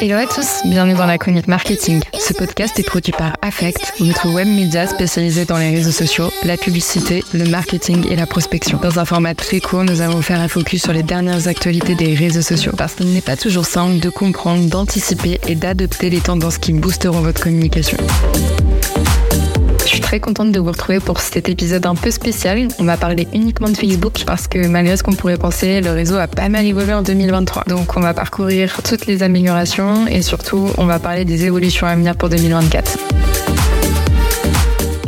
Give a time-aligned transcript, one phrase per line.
[0.00, 2.00] Hello à tous, bienvenue dans la chronique marketing.
[2.20, 6.56] Ce podcast est produit par Affect, notre web média spécialisé dans les réseaux sociaux, la
[6.56, 8.78] publicité, le marketing et la prospection.
[8.80, 12.14] Dans un format très court, nous allons faire un focus sur les dernières actualités des
[12.14, 16.58] réseaux sociaux parce qu'il n'est pas toujours simple de comprendre, d'anticiper et d'adopter les tendances
[16.58, 17.98] qui boosteront votre communication.
[20.08, 22.68] Très contente de vous retrouver pour cet épisode un peu spécial.
[22.78, 26.16] On va parler uniquement de Facebook parce que malgré ce qu'on pourrait penser, le réseau
[26.16, 27.64] a pas mal évolué en 2023.
[27.66, 31.94] Donc on va parcourir toutes les améliorations et surtout on va parler des évolutions à
[31.94, 32.96] venir pour 2024.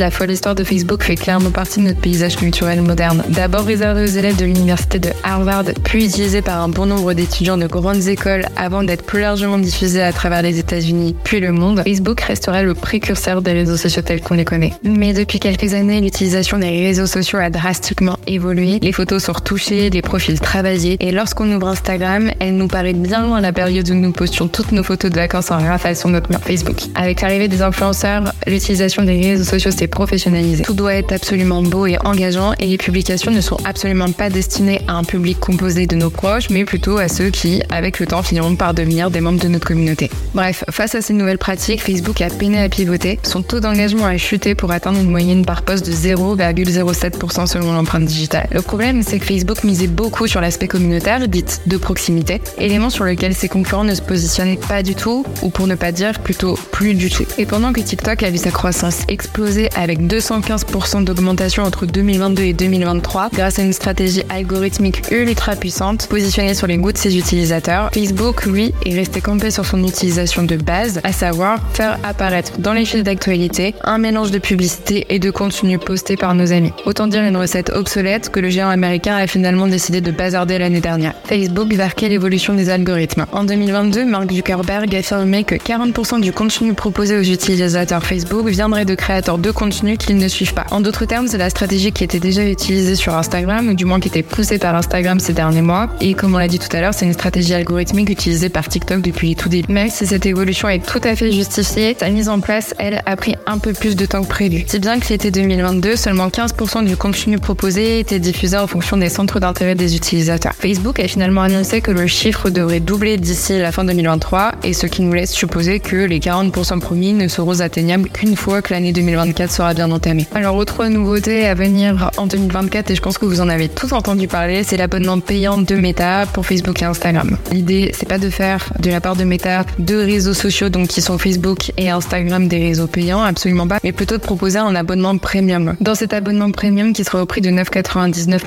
[0.00, 3.22] La folle histoire de Facebook fait clairement partie de notre paysage culturel moderne.
[3.28, 7.58] D'abord réservé aux élèves de l'université de Harvard, puis utilisé par un bon nombre d'étudiants
[7.58, 11.82] de grandes écoles avant d'être plus largement diffusé à travers les États-Unis puis le monde,
[11.84, 14.72] Facebook resterait le précurseur des réseaux sociaux tels qu'on les connaît.
[14.82, 18.78] Mais depuis quelques années, l'utilisation des réseaux sociaux a drastiquement évolué.
[18.80, 23.26] Les photos sont retouchées, les profils travaillés, et lorsqu'on ouvre Instagram, elle nous paraît bien
[23.26, 26.30] loin la période où nous postions toutes nos photos de vacances en rafale sur notre
[26.30, 26.76] mur Facebook.
[26.94, 30.62] Avec l'arrivée des influenceurs, l'utilisation des réseaux sociaux s'est professionnalisé.
[30.62, 34.80] Tout doit être absolument beau et engageant et les publications ne sont absolument pas destinées
[34.88, 38.22] à un public composé de nos proches, mais plutôt à ceux qui, avec le temps,
[38.22, 40.10] finiront par devenir des membres de notre communauté.
[40.34, 43.18] Bref, face à ces nouvelles pratiques, Facebook a peiné à pivoter.
[43.22, 48.04] Son taux d'engagement a chuté pour atteindre une moyenne par poste de 0,07% selon l'empreinte
[48.04, 48.19] digitale.
[48.52, 53.04] Le problème, c'est que Facebook misait beaucoup sur l'aspect communautaire, dite de proximité, élément sur
[53.04, 56.58] lequel ses concurrents ne se positionnaient pas du tout, ou pour ne pas dire plutôt
[56.72, 57.24] plus du tout.
[57.38, 62.52] Et pendant que TikTok a vu sa croissance exploser avec 215% d'augmentation entre 2022 et
[62.52, 67.90] 2023 grâce à une stratégie algorithmique ultra puissante positionnée sur les goûts de ses utilisateurs.
[67.94, 72.72] Facebook, lui, est resté campé sur son utilisation de base, à savoir faire apparaître dans
[72.72, 76.72] les fils d'actualité un mélange de publicité et de contenu posté par nos amis.
[76.86, 80.80] Autant dire une recette obsolète que le géant américain a finalement décidé de bazarder l'année
[80.80, 81.12] dernière.
[81.24, 83.26] Facebook verquait l'évolution des algorithmes.
[83.32, 88.94] En 2022, Mark Zuckerberg affirmait que 40% du contenu proposé aux utilisateurs Facebook viendrait de
[88.94, 90.66] créateurs de contenu qu'ils ne suivent pas.
[90.70, 94.00] En d'autres termes, c'est la stratégie qui était déjà utilisée sur Instagram, ou du moins
[94.00, 95.90] qui était poussée par Instagram ces derniers mois.
[96.00, 99.02] Et comme on l'a dit tout à l'heure, c'est une stratégie algorithmique utilisée par TikTok
[99.02, 99.72] depuis tout début.
[99.72, 103.16] Même si cette évolution est tout à fait justifiée, sa mise en place, elle, a
[103.16, 104.64] pris un peu plus de temps que prévu.
[104.66, 109.08] Si bien que l'été 2022, seulement 15% du contenu proposé était diffusé en fonction des
[109.08, 110.52] centres d'intérêt des utilisateurs.
[110.58, 114.86] Facebook a finalement annoncé que le chiffre devrait doubler d'ici la fin 2023, et ce
[114.86, 118.92] qui nous laisse supposer que les 40% promis ne seront atteignables qu'une fois que l'année
[118.92, 120.26] 2024 sera bien entamé.
[120.34, 123.92] Alors autre nouveauté à venir en 2024 et je pense que vous en avez tous
[123.92, 127.36] entendu parler, c'est l'abonnement payant de Meta pour Facebook et Instagram.
[127.50, 131.00] L'idée c'est pas de faire de la part de Meta deux réseaux sociaux donc qui
[131.00, 135.16] sont Facebook et Instagram des réseaux payants, absolument pas, mais plutôt de proposer un abonnement
[135.18, 135.74] premium.
[135.80, 137.79] Dans cet abonnement premium qui sera au prix de 9,99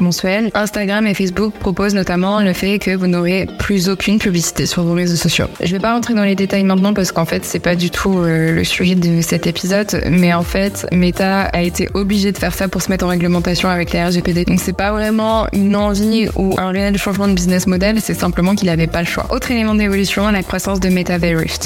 [0.02, 4.84] mensuel, Instagram et Facebook proposent notamment le fait que vous n'aurez plus aucune publicité sur
[4.84, 5.46] vos réseaux sociaux.
[5.62, 8.20] Je vais pas rentrer dans les détails maintenant parce qu'en fait c'est pas du tout
[8.20, 12.54] euh, le sujet de cet épisode, mais en fait Meta a été obligé de faire
[12.54, 14.46] ça pour se mettre en réglementation avec la RGPD.
[14.46, 18.56] Donc c'est pas vraiment une envie ou un réel changement de business model, c'est simplement
[18.56, 19.28] qu'il n'avait pas le choix.
[19.32, 21.14] Autre élément d'évolution, la croissance de Meta.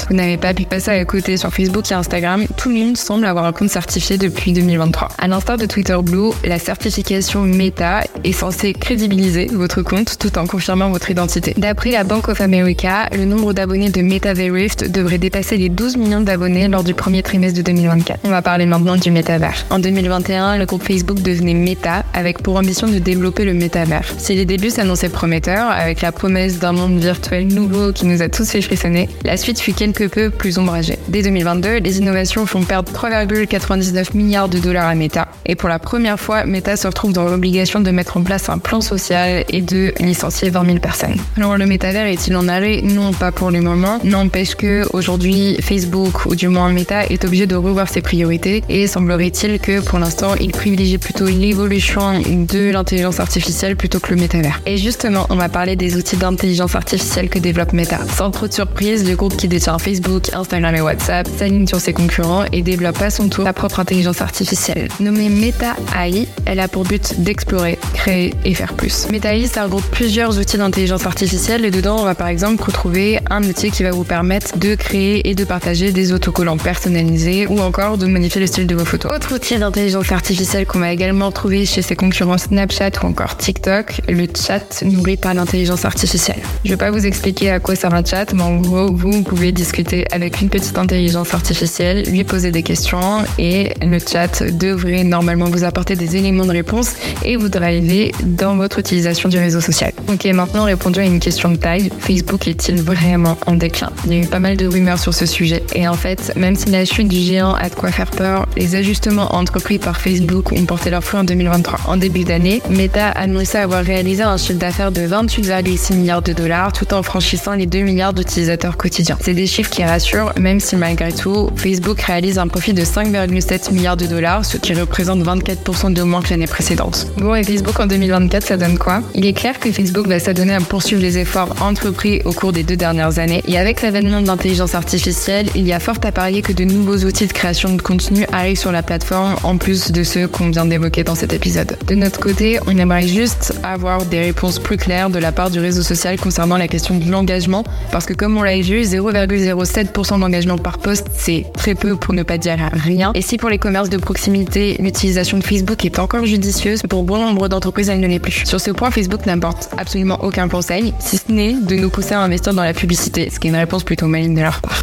[0.08, 2.46] Vous n'avez pas pu passer à côté sur Facebook et Instagram.
[2.56, 5.08] Tout le monde semble avoir un compte certifié depuis 2023.
[5.18, 10.46] À l'instar de Twitter Blue, la certification Meta est censée crédibiliser votre compte tout en
[10.46, 11.54] confirmant votre identité.
[11.56, 15.96] D'après la Bank of America, le nombre d'abonnés de Meta Rift devrait dépasser les 12
[15.96, 18.20] millions d'abonnés lors du premier trimestre de 2024.
[18.24, 19.28] On va parler maintenant du Meta
[19.70, 24.04] en 2021, le groupe Facebook devenait Meta avec pour ambition de développer le métavers.
[24.16, 28.28] Si les débuts s'annonçaient prometteurs, avec la promesse d'un monde virtuel nouveau qui nous a
[28.28, 30.98] tous fait frissonner, la suite fut quelque peu plus ombragée.
[31.08, 35.28] Dès 2022, les innovations font perdre 3,99 milliards de dollars à Meta.
[35.46, 38.58] Et pour la première fois, Meta se retrouve dans l'obligation de mettre en place un
[38.58, 41.16] plan social et de licencier 20 000 personnes.
[41.36, 42.82] Alors le métavers est-il en arrêt?
[42.82, 43.98] Non, pas pour le moment.
[44.04, 48.86] N'empêche que aujourd'hui, Facebook, ou du moins Meta, est obligé de revoir ses priorités et
[48.86, 54.20] semblerait il que pour l'instant, il privilégie plutôt l'évolution de l'intelligence artificielle plutôt que le
[54.20, 54.60] métavers.
[54.66, 57.98] Et justement, on va parler des outils d'intelligence artificielle que développe Meta.
[58.16, 61.92] Sans trop de surprise, le groupe qui détient Facebook, Instagram et WhatsApp s'aligne sur ses
[61.92, 64.88] concurrents et développe à son tour sa propre intelligence artificielle.
[65.00, 69.08] Nommée Meta AI, elle a pour but d'explorer, créer et faire plus.
[69.10, 73.20] Meta AI, ça regroupe plusieurs outils d'intelligence artificielle et dedans, on va par exemple retrouver
[73.30, 77.60] un outil qui va vous permettre de créer et de partager des autocollants personnalisés ou
[77.60, 79.12] encore de modifier le style de vos photos.
[79.14, 84.00] Autre outil d'intelligence artificielle qu'on va également trouver chez ses concurrents Snapchat ou encore TikTok,
[84.08, 86.40] le chat nourri par l'intelligence artificielle.
[86.64, 89.52] Je vais pas vous expliquer à quoi sert un chat, mais en gros, vous pouvez
[89.52, 95.46] discuter avec une petite intelligence artificielle, lui poser des questions et le chat devrait normalement
[95.46, 96.94] vous apporter des éléments de réponse
[97.28, 99.92] et vous driver dans votre utilisation du réseau social.
[100.08, 103.90] Ok, maintenant répondu à une question de taille, Facebook est-il vraiment en déclin?
[104.06, 106.56] Il y a eu pas mal de rumeurs sur ce sujet et en fait, même
[106.56, 110.52] si la chute du géant a de quoi faire peur, les ajustements entrepris par Facebook
[110.52, 111.80] ont porté leur fruit en 2023.
[111.86, 116.32] En début d'année, Meta a annoncé avoir réalisé un chiffre d'affaires de 28,6 milliards de
[116.32, 119.18] dollars tout en franchissant les 2 milliards d'utilisateurs quotidiens.
[119.20, 123.72] C'est des chiffres qui rassurent, même si malgré tout, Facebook réalise un profit de 5,7
[123.72, 127.06] milliards de dollars, ce qui représente 24% de moins que l'année précédente.
[127.20, 129.02] Bon, et Facebook en 2024, ça donne quoi?
[129.12, 132.62] Il est clair que Facebook va s'adonner à poursuivre les efforts entrepris au cours des
[132.62, 136.42] deux dernières années, et avec l'avènement de l'intelligence artificielle, il y a fort à parier
[136.42, 140.04] que de nouveaux outils de création de contenu arrivent sur la plateforme, en plus de
[140.04, 141.76] ceux qu'on vient d'évoquer dans cet épisode.
[141.88, 145.58] De notre côté, on aimerait juste avoir des réponses plus claires de la part du
[145.58, 150.56] réseau social concernant la question de l'engagement, parce que comme on l'a vu, 0,07% d'engagement
[150.56, 153.10] par poste, c'est très peu pour ne pas dire rien.
[153.16, 157.16] Et si pour les commerces de proximité, l'utilisation de Facebook est encore judicieuse, pour bon
[157.16, 158.44] nombre d'entreprises, elle ne l'est plus.
[158.44, 162.20] Sur ce point, Facebook n'apporte absolument aucun conseil, si ce n'est de nous pousser à
[162.20, 164.82] investir dans la publicité, ce qui est une réponse plutôt maligne de leur part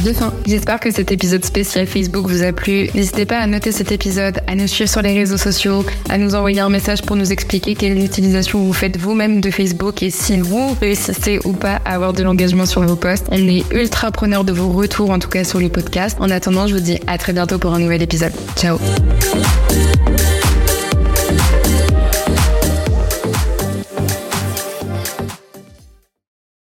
[0.00, 0.32] de fin.
[0.46, 2.88] J'espère que cet épisode spécial Facebook vous a plu.
[2.94, 6.34] N'hésitez pas à noter cet épisode, à nous suivre sur les réseaux sociaux, à nous
[6.34, 10.40] envoyer un message pour nous expliquer quelle utilisation vous faites vous-même de Facebook et si
[10.40, 13.26] vous réussissez ou pas à avoir de l'engagement sur vos posts.
[13.30, 16.16] On est ultra preneur de vos retours, en tout cas sur le podcast.
[16.20, 18.32] En attendant, je vous dis à très bientôt pour un nouvel épisode.
[18.56, 18.78] Ciao